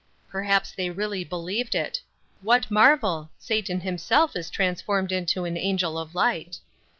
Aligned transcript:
Perhaps 0.31 0.71
they 0.71 0.89
really 0.89 1.23
believed 1.23 1.75
it. 1.75 2.01
What 2.41 2.71
marvel? 2.71 3.29
Satan 3.37 3.81
himself 3.81 4.35
is 4.35 4.49
transformed 4.49 5.11
into 5.11 5.45
an 5.45 5.57
angel 5.57 5.95
of 5.99 6.15
light. 6.15 6.57